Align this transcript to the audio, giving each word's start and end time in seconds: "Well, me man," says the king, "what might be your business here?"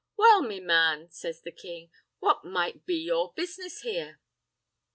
"Well, 0.17 0.41
me 0.41 0.59
man," 0.59 1.11
says 1.11 1.41
the 1.43 1.51
king, 1.51 1.91
"what 2.17 2.43
might 2.43 2.87
be 2.87 2.95
your 3.03 3.33
business 3.35 3.81
here?" 3.81 4.19